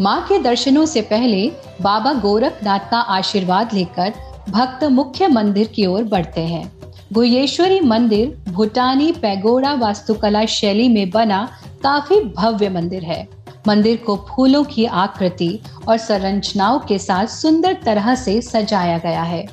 माँ 0.00 0.20
के 0.28 0.38
दर्शनों 0.38 0.86
से 0.86 1.00
पहले 1.02 1.52
बाबा 1.80 2.12
गोरखनाथ 2.12 2.90
का 2.90 2.98
आशीर्वाद 2.98 3.74
लेकर 3.74 4.12
भक्त 4.48 4.84
मुख्य 4.84 5.28
मंदिर 5.28 5.66
की 5.66 5.86
ओर 5.86 6.04
बढ़ते 6.04 6.40
हैं। 6.40 6.72
गुहेश्वरी 7.12 7.80
मंदिर 7.80 8.52
भूटानी 8.52 9.12
पैगोड़ा 9.12 9.72
वास्तुकला 9.74 10.44
शैली 10.44 10.88
में 10.88 11.10
बना 11.10 11.48
काफ़ी 11.82 12.20
भव्य 12.20 12.68
मंदिर 12.68 13.04
है। 13.04 13.28
मंदिर 13.68 13.96
को 13.96 14.16
फूलों 14.30 14.64
की 14.64 14.84
आकृति 14.84 15.58
और 15.88 15.96
संरचनाओं 15.96 16.78
के 16.78 16.98
साथ 16.98 17.26
सुंदर 17.26 17.76
तरह 17.84 18.14
से 18.14 18.40
सजाया 18.40 18.98
गया 18.98 19.22
है। 19.22 19.46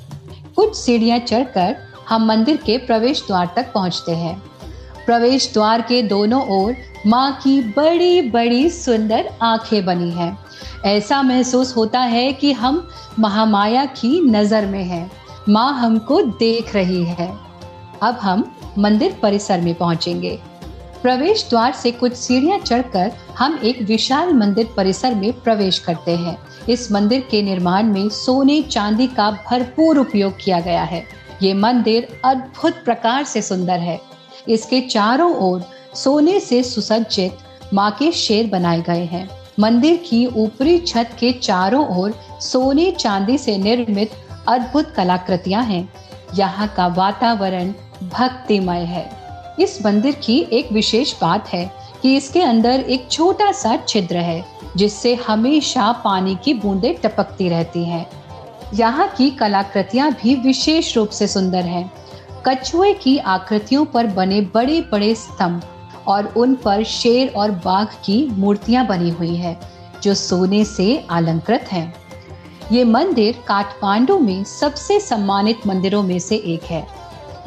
कुछ 0.55 0.75
सीढ़ियाँ 0.75 1.19
चढ़कर 1.19 1.75
हम 2.09 2.25
मंदिर 2.25 2.57
के 2.57 2.77
प्रवेश 2.77 3.23
द्वार 3.27 3.53
तक 3.55 3.73
पहुँचते 3.73 4.11
हैं। 4.11 4.41
प्रवेश 5.05 5.49
द्वार 5.53 5.81
के 5.81 6.01
दोनों 6.01 6.41
ओर 6.47 6.75
माँ 7.07 7.31
की 7.43 7.61
बड़ी 7.61 8.21
बड़ी 8.21 8.69
सुंदर 8.69 9.29
आँखें 9.41 9.85
बनी 9.85 10.11
हैं। 10.11 10.37
ऐसा 10.85 11.21
महसूस 11.21 11.75
होता 11.77 11.99
है 11.99 12.31
कि 12.33 12.51
हम 12.51 12.87
महामाया 13.19 13.85
की 13.85 14.19
नज़र 14.21 14.65
में 14.65 14.83
हैं। 14.83 15.11
माँ 15.49 15.73
हमको 15.73 16.21
देख 16.21 16.73
रही 16.75 17.03
है। 17.03 17.27
अब 18.01 18.15
हम 18.15 18.43
मंदिर 18.77 19.17
परिसर 19.21 19.61
में 19.61 19.73
पहुँचेंगे। 19.75 20.39
प्रवेश 21.01 21.45
द्वार 21.49 21.73
से 21.73 21.91
कुछ 21.91 22.13
सीढ़ियाँ 22.13 22.59
चढ़कर 22.59 23.11
हम 23.37 23.59
एक 23.63 23.81
विशाल 23.81 24.33
मंदिर 24.33 24.67
परिसर 24.77 25.15
में 25.15 25.31
प्रवेश 25.33 25.79
करते 25.79 26.15
हैं। 26.15 26.37
इस 26.69 26.91
मंदिर 26.91 27.27
के 27.31 27.41
निर्माण 27.41 27.83
में 27.83 28.09
सोने 28.09 28.61
चांदी 28.61 29.07
का 29.07 29.29
भरपूर 29.31 29.97
उपयोग 29.97 30.33
किया 30.43 30.59
गया 30.59 30.83
है। 30.83 31.03
ये 31.41 31.53
मंदिर 31.53 32.07
अद्भुत 32.25 32.73
प्रकार 32.73 33.23
से 33.23 33.41
सुंदर 33.41 33.79
है। 33.79 33.99
इसके 34.49 34.81
चारों 34.81 35.35
ओर 35.35 35.63
सोने 35.95 36.39
से 36.39 36.63
सुसज्जित 36.63 37.37
माँ 37.73 37.91
के 37.91 38.11
शेर 38.11 38.47
बनाए 38.47 38.81
गए 38.81 39.05
हैं। 39.05 39.42
मंदिर 39.59 39.97
की 39.97 40.25
ऊपरी 40.25 40.77
छत 40.79 41.09
के 41.19 41.31
चारों 41.31 41.85
ओर 41.99 42.13
सोने 42.41 42.91
चांदी 42.91 43.37
से 43.37 43.57
निर्मित 43.57 44.11
अद्भुत 44.47 44.91
कलाकृतियाँ 44.91 45.63
हैं 45.63 45.87
यहाँ 46.35 46.67
का 46.77 46.87
वातावरण 46.87 47.73
भक्तिमय 48.03 48.83
है 48.85 49.09
इस 49.59 49.85
मंदिर 49.85 50.15
की 50.15 50.39
एक 50.51 50.71
विशेष 50.71 51.13
बात 51.21 51.47
है 51.47 51.71
कि 52.01 52.15
इसके 52.17 52.41
अंदर 52.41 52.79
एक 52.79 53.07
छोटा 53.11 53.51
सा 53.51 53.77
छिद्र 53.87 54.17
है, 54.17 54.43
जिससे 54.77 55.13
हमेशा 55.15 55.91
पानी 55.91 56.35
की 56.35 56.53
बूंदें 56.53 56.93
टपकती 56.95 57.49
रहती 57.49 57.83
हैं। 57.85 58.05
यहाँ 58.73 59.07
की 59.17 59.29
कलाकृतियाँ 59.29 60.11
भी 60.13 60.35
विशेष 60.35 60.95
रूप 60.97 61.09
से 61.09 61.27
सुंदर 61.27 61.65
हैं। 61.65 61.91
कछुए 62.47 62.93
की 62.93 63.17
आकृतियों 63.17 63.85
पर 63.85 64.07
बने 64.07 64.41
बड़े 64.41 64.81
बड़े 64.81 65.13
स्तंभ 65.15 65.61
और 66.07 66.33
उन 66.37 66.55
पर 66.55 66.83
शेर 66.83 67.33
और 67.37 67.51
बाघ 67.51 67.87
की 68.05 68.25
मूर्तियाँ 68.31 68.85
बनी 68.87 69.09
हुई 69.09 69.35
है, 69.35 69.57
जो 70.03 70.13
सोने 70.13 70.65
से 70.65 71.05
अलंकृत 71.09 71.61
हैं। 71.71 71.93
ये 72.71 72.83
मंदिर 72.83 73.43
काठमांडू 73.47 74.19
में 74.19 74.43
सबसे 74.43 74.99
सम्मानित 74.99 75.67
मंदिरों 75.67 76.03
में 76.03 76.19
से 76.19 76.35
एक 76.35 76.63
है। 76.63 76.87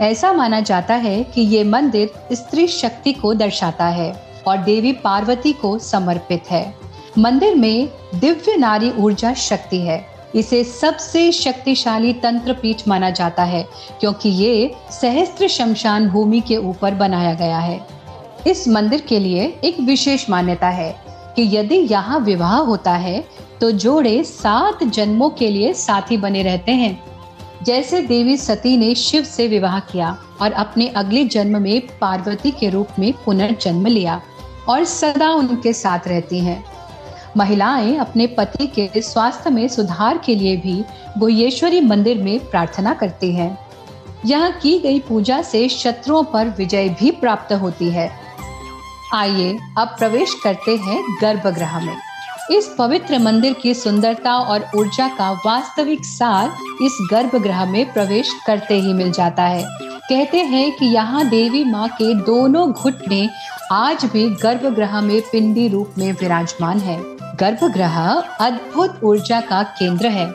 ऐसा 0.00 0.32
माना 0.32 0.60
जाता 0.60 0.94
है 0.94 1.24
कि 1.24 1.40
ये 1.40 1.64
मंदिर 1.64 2.10
स्त्री 2.32 2.66
शक्ति 2.68 3.12
को 3.12 3.34
दर्शाता 3.34 3.86
है 3.86 4.12
और 4.46 4.56
देवी 4.56 4.92
पार्वती 4.92 5.52
को 5.52 5.78
समर्पित 5.78 6.50
है। 6.50 6.74
मंदिर 7.18 7.54
में 7.54 7.88
दिव्य 8.14 8.56
नारी 8.56 8.90
ऊर्जा 8.90 9.34
शक्ति 9.34 9.78
है। 9.78 10.04
इसे 10.34 10.64
सबसे 10.64 11.32
शक्तिशाली 11.32 12.12
तंत्र 12.12 12.52
पीठ 12.52 12.88
माना 12.88 13.10
जाता 13.10 13.44
है, 13.44 13.66
क्योंकि 14.00 14.28
ये 14.28 14.74
सहस्त्र 14.90 15.48
शमशान 15.48 16.08
भूमि 16.08 16.40
के 16.40 16.56
ऊपर 16.56 16.94
बनाया 16.94 17.34
गया 17.34 17.58
है। 17.58 17.95
इस 18.46 18.66
मंदिर 18.68 19.00
के 19.00 19.18
लिए 19.18 19.44
एक 19.64 19.80
विशेष 19.80 20.28
मान्यता 20.30 20.68
है 20.68 20.90
कि 21.36 21.42
यदि 21.56 21.76
यहाँ 21.76 22.18
विवाह 22.20 22.56
होता 22.56 22.92
है 22.92 23.24
तो 23.60 23.70
जोड़े 23.70 24.22
सात 24.24 24.84
जन्मों 24.84 25.28
के 25.30 25.48
लिए 25.48 25.72
साथी 25.72 26.16
बने 26.16 26.42
रहते 26.42 26.72
हैं। 26.72 26.98
जैसे 27.64 28.00
देवी 28.02 28.36
सती 28.36 28.76
ने 28.76 28.94
शिव 28.94 29.24
से 29.24 29.46
विवाह 29.48 29.78
किया 29.80 30.16
और 30.40 30.52
अपने 30.52 30.88
अगले 30.88 31.24
जन्म 31.24 31.60
में 31.62 31.80
पार्वती 32.00 32.50
के 32.50 32.68
रूप 32.68 32.88
में 32.98 33.12
पुनर्जन्म 33.24 33.86
लिया 33.86 34.20
और 34.68 34.84
सदा 34.84 35.30
उनके 35.30 35.72
साथ 35.72 36.08
रहती 36.08 36.38
हैं। 36.38 36.64
महिलाएँ 37.36 37.96
अपने 37.96 38.26
पति 38.26 38.66
के 38.66 39.00
स्वास्थ्य 39.02 39.50
में 39.50 39.66
सुधार 39.68 40.18
के 40.18 40.34
लिए 40.34 40.56
भी 40.56 40.82
गुहेश्वरी 41.18 41.80
मंदिर 41.80 42.22
में 42.22 42.38
प्रार्थना 42.40 42.94
करती 42.94 43.32
हैं। 43.32 43.58
यहाँ 44.26 44.52
की 44.52 44.78
गई 44.78 45.00
पूजा 45.00 45.40
से 45.42 45.68
शत्रुओं 45.68 46.22
पर 46.24 46.48
विजय 46.48 46.88
भी 47.00 47.10
प्राप्त 47.10 47.52
होती 47.52 47.90
है। 47.90 48.08
आइए 49.16 49.58
अब 49.78 49.88
प्रवेश 49.88 50.34
करते 50.44 50.76
हैं 50.76 51.02
गर्भगृह 51.20 51.78
में। 51.80 51.96
इस 52.50 52.66
पवित्र 52.78 53.18
मंदिर 53.18 53.52
की 53.52 53.72
सुंदरता 53.74 54.34
और 54.34 54.66
ऊर्जा 54.76 55.08
का 55.08 55.30
वास्तविक 55.46 56.04
सार 56.04 56.52
इस 56.82 56.98
गर्भगृह 57.10 57.64
में 57.64 57.92
प्रवेश 57.92 58.32
करते 58.46 58.74
ही 58.74 58.92
मिल 58.92 59.12
जाता 59.12 59.42
है। 59.42 59.64
कहते 60.08 60.38
हैं 60.38 60.70
कि 60.72 60.86
यहाँ 60.86 61.28
देवी 61.28 61.64
माँ 61.64 61.88
के 61.88 62.12
दोनों 62.14 62.70
घुटने 62.72 63.28
आज 63.72 64.04
भी 64.04 64.28
गर्भगृह 64.42 65.00
में 65.00 65.20
पिंडी 65.22 65.68
रूप 65.68 65.94
में 65.98 66.12
विराजमान 66.12 66.80
है। 66.80 67.00
गर्भगृह 67.36 67.98
अद्भुत 68.40 69.00
ऊर्जा 69.04 69.40
का 69.40 69.62
केंद्र 69.62 70.06
है। 70.08 70.34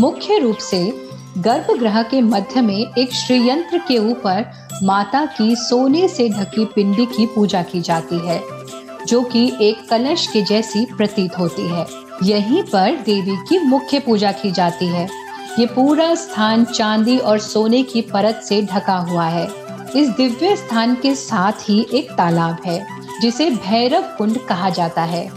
मुख्य 0.00 0.38
रूप 0.38 0.56
से 0.56 1.07
गर्भगृह 1.38 2.02
के 2.02 2.20
मध्य 2.20 2.60
में 2.60 2.94
एक 2.98 3.12
श्रीयंत्र 3.12 3.78
के 3.78 3.98
ऊपर 4.10 4.44
माता 4.82 5.24
की 5.26 5.54
सोने 5.56 6.08
से 6.08 6.28
ढकी 6.28 6.64
पिंडी 6.64 7.06
की 7.06 7.26
पूजा 7.26 7.62
की 7.62 7.80
जाती 7.80 8.18
है, 8.18 8.40
जो 9.06 9.22
कि 9.22 9.52
एक 9.60 9.88
कलश 9.90 10.26
के 10.26 10.42
जैसी 10.42 10.84
प्रतीत 10.96 11.38
होती 11.38 11.66
है। 11.68 11.86
यहीं 12.22 12.62
पर 12.62 12.96
देवी 12.96 13.36
की 13.48 13.58
मुख्य 13.58 13.98
पूजा 13.98 14.32
की 14.32 14.50
जाती 14.52 14.86
है। 14.86 15.08
ये 15.58 15.66
पूरा 15.66 16.14
स्थान 16.14 16.64
चांदी 16.64 17.18
और 17.18 17.38
सोने 17.38 17.82
की 17.82 18.02
परत 18.02 18.40
से 18.44 18.62
ढका 18.62 18.96
हुआ 18.96 19.26
है। 19.26 19.46
इस 19.96 20.08
दिव्य 20.08 20.56
स्थान 20.56 20.94
के 20.94 21.14
साथ 21.14 21.52
ही 21.52 21.86
एक 21.94 22.10
तालाब 22.12 22.56
है, 22.66 22.86
जिसे 23.20 23.50
भैरव 23.50 24.02
कुंड 24.18 24.38
कहा 24.38 24.70
जाता 24.70 25.02
है। 25.02 25.30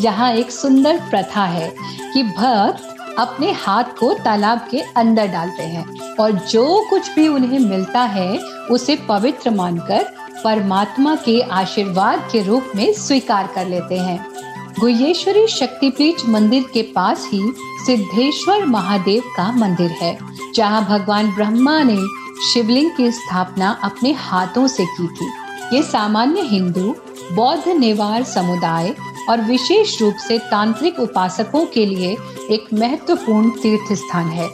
यहाँ 0.00 0.32
एक 0.32 0.50
सुंदर 0.50 1.00
प्रथा 1.10 1.44
है 1.44 1.74
कि 2.12 2.22
भक्त 2.22 2.95
अपने 3.18 3.50
हाथ 3.52 3.84
को 3.98 4.12
तालाब 4.14 4.66
के 4.70 4.80
अंदर 4.96 5.26
डालते 5.26 5.62
हैं 5.62 6.16
और 6.16 6.32
जो 6.50 6.86
कुछ 6.90 7.14
भी 7.14 7.26
उन्हें 7.28 7.58
मिलता 7.58 8.00
है, 8.00 8.36
उसे 8.70 8.96
पवित्र 9.08 9.50
मानकर 9.50 10.04
परमात्मा 10.44 11.14
के 11.16 11.40
आशीर्वाद 11.40 12.28
के 12.32 12.42
रूप 12.42 12.72
में 12.76 12.92
स्वीकार 12.92 13.46
कर 13.46 13.66
लेते 13.66 13.98
हैं। 13.98 14.18
गुहेश्वरी 14.80 15.46
शक्तिपीठ 15.46 16.26
मंदिर 16.28 16.64
के 16.72 16.82
पास 16.94 17.28
ही 17.32 17.40
सिद्धेश्वर 17.86 18.64
महादेव 18.66 19.22
का 19.36 19.50
मंदिर 19.52 19.90
है, 19.90 20.16
जहाँ 20.54 20.84
भगवान 20.84 21.34
ब्रह्मा 21.34 21.82
ने 21.82 21.98
शिवलिंग 22.44 22.90
की 22.96 23.10
स्थापना 23.10 23.70
अपने 23.84 24.12
हाथों 24.12 24.66
से 24.66 24.86
की 24.86 25.06
थी। 25.06 25.30
ये 25.76 25.82
सामान्य 25.82 26.40
हिंदू, 26.40 26.94
बौद्ध 27.32 27.68
नेवार 27.68 28.22
समुदाय 28.24 28.94
और 29.28 29.40
विशेष 29.40 30.00
रूप 30.02 30.14
से 30.28 30.38
तांत्रिक 30.38 31.00
उपासकों 31.00 31.66
के 31.66 31.86
लिए 31.86 32.16
एक 32.50 32.66
महत्वपूर्ण 32.74 33.50
तीर्थ 33.50 33.92
स्थान 33.92 34.28
है। 34.28 34.48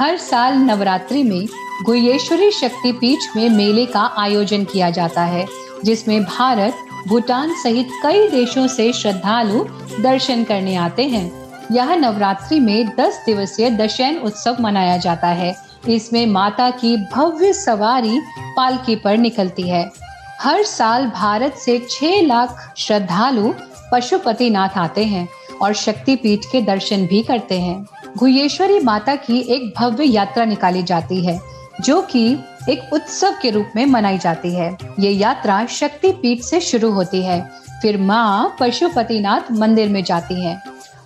हर 0.00 0.16
साल 0.16 0.54
नवरात्रि 0.54 1.22
में 1.22 1.46
गुहेश्वरी 1.84 2.50
शक्तिपीठ 2.50 3.36
में 3.36 3.48
मेले 3.48 3.86
का 3.86 4.00
आयोजन 4.00 4.64
किया 4.64 4.90
जाता 4.90 5.22
है, 5.22 5.46
जिसमें 5.84 6.24
भारत, 6.24 6.74
भूटान 7.08 7.54
सहित 7.62 7.88
कई 8.02 8.28
देशों 8.28 8.66
से 8.66 8.92
श्रद्धालु 8.92 9.64
दर्शन 10.00 10.44
करने 10.44 10.76
आते 10.76 11.02
हैं। 11.02 11.48
यह 11.72 11.94
नवरात्रि 11.94 12.60
में 12.60 12.88
10 12.96 13.22
दिवसीय 13.26 13.70
दशैन 13.70 14.18
उत्सव 14.18 14.56
मनाया 14.60 14.96
जाता 14.96 15.28
है। 15.28 15.54
इसमें 15.88 16.26
माता 16.26 16.70
की 16.70 16.96
भव्य 16.96 17.52
सवारी 17.52 18.20
पालकी 18.56 18.96
पर 18.96 19.16
निकलती 19.16 19.62
है। 19.62 19.92
हर 20.40 20.62
साल 20.62 21.06
भारत 21.06 21.54
से 21.54 21.86
6 21.90 22.22
लाख 22.26 22.74
श्रद्धालु 22.76 23.52
पशुपतिनाथ 23.92 24.76
आते 24.78 25.04
हैं 25.04 25.28
और 25.62 25.72
शक्तिपीठ 25.74 26.44
के 26.52 26.60
दर्शन 26.62 27.06
भी 27.06 27.22
करते 27.22 27.60
हैं। 27.60 27.84
गुहेश्वरी 28.18 28.78
माता 28.80 29.14
की 29.16 29.38
एक 29.48 29.72
भव्य 29.78 30.04
यात्रा 30.04 30.44
निकाली 30.44 30.82
जाती 30.82 31.24
है, 31.24 31.38
जो 31.80 32.00
कि 32.02 32.26
एक 32.70 32.92
उत्सव 32.92 33.36
के 33.42 33.50
रूप 33.50 33.72
में 33.76 33.84
मनाई 33.86 34.18
जाती 34.18 34.54
है। 34.54 34.76
ये 35.00 35.10
यात्रा 35.10 35.64
शक्ति 35.66 36.10
पीठ 36.12 36.40
से 36.40 36.60
शुरू 36.60 36.90
होती 36.90 37.22
है, 37.22 37.40
फिर 37.82 37.98
माँ 37.98 38.56
पशुपतिनाथ 38.60 39.52
मंदिर 39.52 39.88
में 39.88 40.02
जाती 40.04 40.44
है। 40.44 40.60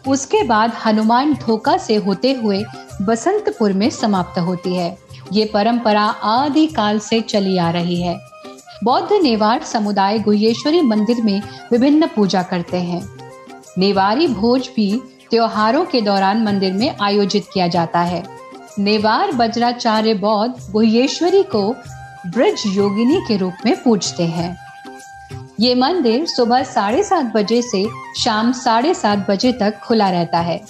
उसके 0.08 0.42
बाद 0.42 0.72
हनुमान 0.86 1.34
धोखा 1.34 1.76
से 1.76 1.96
होते 1.96 2.32
हुए 2.32 2.62
बसंतपुर 3.02 3.72
में 3.72 3.88
समाप्त 3.90 4.38
होती 4.38 4.74
है। 4.74 4.96
ये 5.32 5.44
परंपरा 5.44 6.02
आदि 6.24 6.66
काल 6.66 6.98
से 6.98 7.20
चली 7.20 7.56
आ 7.58 7.70
रही 7.70 8.00
है। 8.02 8.16
बौद्ध 8.84 9.12
नेवार 9.12 9.62
समुदाय 9.62 10.18
गुहेश्वरी 10.18 10.80
मंदिर 10.82 11.22
में 11.22 11.42
विभिन्न 11.72 12.06
पूजा 12.06 12.42
करते 12.42 12.76
हैं। 12.76 13.02
नेवारी 13.78 14.26
भोज 14.26 14.68
भी 14.76 15.02
त्योहारों 15.30 15.84
के 15.84 16.00
दौरान 16.00 16.42
मंदिर 16.42 16.72
में 16.72 16.96
आयोजित 17.00 17.46
किया 17.54 17.68
जाता 17.68 18.00
है। 18.00 18.22
नेवार 18.78 19.32
बज्राचार्य 19.32 20.14
बौद्ध 20.14 20.72
गुहेश्वरी 20.72 21.42
को 21.42 21.62
ब्रज 22.26 22.62
योगिनी 22.66 23.20
के 23.28 23.36
रूप 23.36 23.64
में 23.66 23.82
पूजते 23.82 24.22
हैं। 24.22 24.56
ये 25.60 25.74
मंदिर 25.74 26.26
सुबह 26.26 26.62
साढ़े 26.62 27.02
सात 27.02 27.32
बजे 27.36 27.62
से 27.62 27.86
शाम 28.18 28.52
साढ़े 28.52 28.94
सात 28.94 29.26
बजे 29.30 29.52
तक 29.52 29.78
खुला 29.78 30.10
रहता 30.10 30.38
है। 30.38 30.60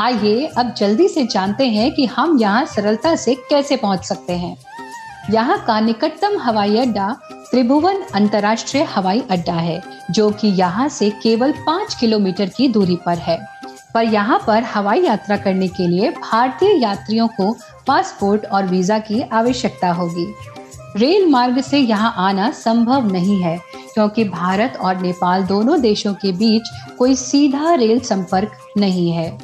आइए 0.00 0.46
अब 0.46 0.74
जल्दी 0.74 1.08
से 1.08 1.26
जानते 1.26 1.66
हैं 1.66 1.90
कि 1.92 2.06
हम 2.06 2.38
यहाँ 2.40 2.64
सरलता 2.66 3.14
से 3.16 3.34
कैसे 3.34 3.76
पहुँच 3.76 4.04
सकते 4.04 4.32
हैं। 4.32 4.56
यहाँ 5.30 5.58
का 5.66 5.78
निकटतम 5.80 6.38
हवाई 6.40 6.76
अड्डा 6.78 7.12
त्रिभुवन 7.50 8.02
अंतर्राष्ट्रीय 8.14 8.82
हवाई 8.94 9.20
अड्डा 9.30 9.52
है, 9.52 9.80
जो 10.10 10.30
कि 10.30 10.48
यहाँ 10.48 10.88
से 10.88 11.08
केवल 11.22 11.52
पाँच 11.66 11.94
किलोमीटर 11.94 12.48
की 12.48 12.68
दूरी 12.68 12.96
पर 13.06 13.18
है। 13.18 13.38
पर 13.94 14.04
यहाँ 14.04 14.38
पर 14.46 14.62
हवाई 14.64 15.00
यात्रा 15.00 15.36
करने 15.36 15.68
के 15.68 15.86
लिए 15.86 16.10
भारतीय 16.12 16.82
यात्रियों 16.82 17.26
को 17.30 17.52
पासपोर्ट 17.86 18.46
और 18.46 18.66
वीज़ा 18.66 18.98
की 18.98 19.20
आवश्यकता 19.22 19.90
होगी। 19.92 20.26
रेल 20.96 21.26
मार्ग 21.30 21.60
से 21.60 21.78
यहाँ 21.78 22.14
आना 22.18 22.50
संभव 22.50 23.10
नहीं 23.12 23.40
है, 23.42 23.56
क्योंकि 23.94 24.24
भारत 24.24 24.78
और 24.80 25.00
नेपाल 25.02 25.44
दोनों 25.44 25.80
देशों 25.80 26.14
के 26.14 26.32
बीच 26.32 26.70
कोई 26.98 27.14
सीधा 27.16 27.74
रेल 27.74 28.00
संपर्क 28.00 28.58
नहीं 28.76 29.10
है। 29.12 29.38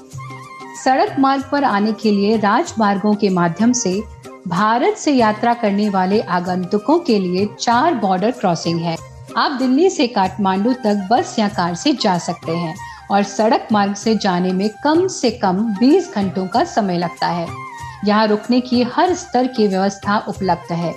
सड़क 0.84 1.16
मार्ग 1.18 1.44
पर 1.52 1.64
आने 1.64 1.92
के 1.92 2.10
लिए 2.10 2.36
राजमार्गों 2.36 3.14
के 3.14 3.28
माध्यम 3.30 3.72
से 3.72 4.00
भारत 4.48 4.94
से 4.96 5.12
यात्रा 5.12 5.54
करने 5.54 5.88
वाले 5.88 6.20
आगंतुकों 6.20 6.98
के 6.98 7.18
लिए 7.18 7.48
चार 7.60 7.94
बॉर्डर 7.94 8.30
क्रॉसिंग 8.30 8.80
है। 8.80 8.96
आप 9.36 9.50
दिल्ली 9.50 9.90
से 9.90 10.06
काठमांडू 10.06 10.72
तक 10.72 11.08
बस 11.10 11.38
या 11.38 11.48
कार 11.48 11.74
से 11.74 11.92
जा 11.92 12.18
सकते 12.18 12.52
हैं 12.52 12.76
और 13.10 13.22
सड़क 13.22 13.68
मार्ग 13.72 13.94
से 13.94 14.16
जाने 14.16 14.52
में 14.52 14.70
कम 14.84 15.08
से 15.08 15.30
कम 15.30 15.74
20 15.80 16.14
घंटों 16.14 16.46
का 16.46 16.64
समय 16.64 16.98
लगता 16.98 17.26
है। 17.26 17.48
यहाँ 18.04 18.26
रुकने 18.26 18.60
की 18.60 18.82
हर 18.82 19.14
स्तर 19.14 19.46
की 19.46 19.66
व्यवस्था 19.66 20.24
उपलब्ध 20.28 20.72
है। 20.72 20.94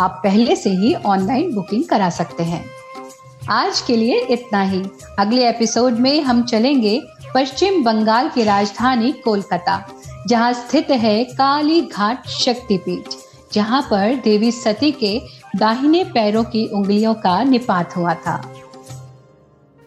आप 0.00 0.20
पहले 0.24 0.56
से 0.56 0.70
ही 0.70 0.94
ऑनलाइन 0.94 1.54
बुकिंग 1.54 1.84
करा 1.84 2.10
सकते 2.10 2.42
हैं। 2.42 2.64
आज 3.50 3.80
के 3.80 3.96
लिए 3.96 4.20
इतना 4.20 4.62
ही। 4.62 4.84
अगले 5.18 5.48
एपिसोड 5.48 5.92
में 5.92 6.22
हम 6.22 6.42
चलेंगे 6.42 7.02
पश्चिम 7.34 7.84
बंगाल 7.84 8.28
की 8.28 8.42
राजधानी 8.42 9.12
कोलकाता। 9.12 9.88
जहाँ 10.28 10.52
स्थित 10.52 10.90
है 10.92 11.22
काली 11.24 11.80
घाट 11.82 12.26
शक्तिपीठ, 12.28 13.14
जहाँ 13.52 13.80
पर 13.82 14.14
देवी 14.24 14.50
सती 14.52 14.90
के 14.94 15.18
दाहिने 15.56 16.02
पैरों 16.04 16.42
की 16.44 16.66
उंगलियों 16.68 17.14
का 17.14 17.42
निपात 17.42 17.96
हुआ 17.96 18.14
था। 18.16 18.34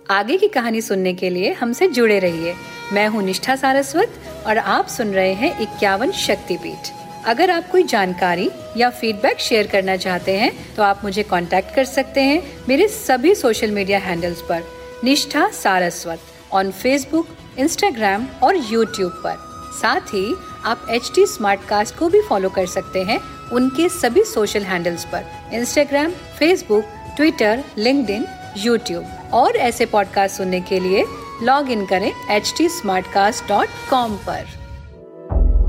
आगे 0.05 0.37
की 0.37 0.47
कहानी 0.47 0.81
सुनने 0.81 1.13
के 1.13 1.29
लिए 1.29 1.51
हमसे 1.51 1.87
जुड़े 1.89 2.17
रहिए। 2.19 2.53
मैं 2.93 3.07
हूँ 3.07 3.23
निष्ठा 3.23 3.55
सारस्वत 3.55 4.13
और 4.47 4.57
आप 4.57 4.87
सुन 4.87 5.11
रहे 5.13 5.33
हैं 5.33 5.59
इक्यावन 5.59 6.11
शक्तिपीठ। 6.13 6.89
अगर 7.25 7.51
आप 7.51 7.69
कोई 7.71 7.83
जानकारी 7.83 8.49
या 8.77 8.89
फीडबैक 8.91 9.39
शेयर 9.39 9.67
करना 9.67 9.97
चाहते 9.97 10.37
हैं 10.37 10.51
तो 10.75 10.83
आप 10.83 11.01
मुझे 11.03 11.23
कांटेक्ट 11.25 11.75
कर 11.75 11.85
सकते 11.85 12.21
हैं 12.21 12.41
मेरे 12.69 12.87
सभी 12.87 13.35
सोशल 13.35 13.71
मीडिया 13.71 13.99
हैंडल्स 13.99 14.41
पर, 14.41 14.63
Nishtha 15.03 15.47
Saraswat 15.53 16.19
on 16.53 16.71
Facebook 16.71 17.27
Instagram 17.59 18.27
और 18.43 18.57
यूट्यूब 18.71 19.21
पर। 19.25 19.50
साथ 19.71 20.01
ही 20.01 20.35
आप 20.65 20.85
एच 20.89 21.11
टी 21.15 21.25
स्मार्ट 21.25 21.65
कास्ट 21.65 21.95
को 21.95 22.09
भी 22.09 22.21
फॉलो 22.21 22.49
कर 22.49 22.65
सकते 22.65 23.03
हैं 23.03 23.19
उनके 23.49 23.89
सभी 23.89 24.23
सोशल 24.23 24.63
हैंडल्स 24.63 25.05
पर 25.05 25.25
Instagram 25.53 26.11
Facebook 26.11 26.85
Twitter 27.15 27.63
link 27.77 28.27
YouTube 28.57 29.05
और 29.33 29.55
ऐसे 29.55 29.85
पॉडकास्ट 29.85 30.37
सुनने 30.37 30.61
के 30.61 30.79
लिए 30.79 31.05
लॉग 31.43 31.71
इन 31.71 31.85
करें 31.85 32.11
H 32.29 32.53
T 32.57 32.69
smart 32.69 33.05
cast 33.13 33.47
dot 33.47 33.67
पर। 33.93 34.61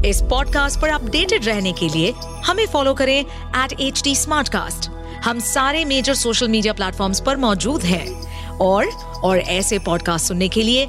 इस 0.07 0.23
पॉडकास्ट 0.23 0.81
पर 0.81 0.89
अपडेटेड 0.89 1.45
रहने 1.45 1.73
के 1.73 1.89
लिए 1.89 2.13
हमें 2.45 2.67
फॉलो 2.67 2.95
करें 2.95 3.21
एट 3.21 3.81
एच 3.81 4.03
टी 4.05 4.15
हम 5.25 5.39
सारे 5.39 5.85
मेजर 5.85 6.15
सोशल 6.15 6.49
मीडिया 6.49 6.73
प्लेटफॉर्म्स 6.73 7.21
पर 7.21 7.37
मौजूद 7.37 7.83
हैं। 7.83 8.33
और 8.59 8.87
और 9.25 9.39
ऐसे 9.39 9.79
पॉडकास्ट 9.79 10.29
सुनने 10.29 10.49
के 10.49 10.63
लिए 10.63 10.89